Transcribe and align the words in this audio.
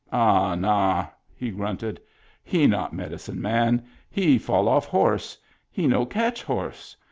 "Ah, 0.11 0.55
nah," 0.55 1.05
he 1.35 1.51
grunted." 1.51 2.01
He 2.53 2.65
not 2.65 2.91
medicine 2.91 3.39
man. 3.39 3.85
He 4.09 4.39
fall 4.39 4.67
off 4.67 4.87
horse. 4.87 5.37
He 5.69 5.85
no 5.85 6.07
catch 6.07 6.41
horse. 6.41 6.97